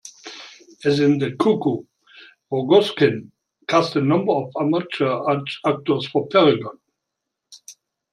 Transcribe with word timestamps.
As 0.83 0.99
in 0.99 1.19
"The 1.19 1.35
Cuckoo", 1.35 1.83
Rogozhkin 2.51 3.29
cast 3.67 3.95
a 3.97 4.01
number 4.01 4.31
of 4.31 4.51
amateur 4.59 5.19
actors 5.63 6.07
for 6.07 6.25
"Peregon". 6.27 6.79